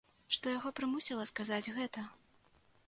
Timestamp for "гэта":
1.79-2.09